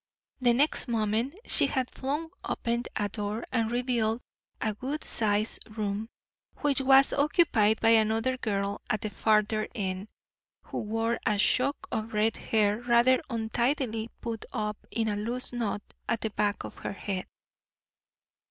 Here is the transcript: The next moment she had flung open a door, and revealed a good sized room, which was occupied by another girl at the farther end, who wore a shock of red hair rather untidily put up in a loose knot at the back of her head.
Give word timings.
The 0.39 0.51
next 0.55 0.87
moment 0.87 1.35
she 1.45 1.67
had 1.67 1.91
flung 1.91 2.31
open 2.43 2.85
a 2.95 3.07
door, 3.07 3.45
and 3.51 3.69
revealed 3.69 4.19
a 4.59 4.73
good 4.73 5.03
sized 5.03 5.59
room, 5.77 6.09
which 6.61 6.81
was 6.81 7.13
occupied 7.13 7.79
by 7.81 7.89
another 7.91 8.35
girl 8.37 8.81
at 8.89 9.01
the 9.01 9.11
farther 9.11 9.67
end, 9.75 10.09
who 10.63 10.79
wore 10.79 11.19
a 11.27 11.37
shock 11.37 11.77
of 11.91 12.13
red 12.15 12.35
hair 12.35 12.81
rather 12.81 13.21
untidily 13.29 14.09
put 14.21 14.43
up 14.51 14.87
in 14.89 15.07
a 15.07 15.15
loose 15.15 15.53
knot 15.53 15.83
at 16.09 16.21
the 16.21 16.31
back 16.31 16.63
of 16.63 16.77
her 16.77 16.93
head. 16.93 17.27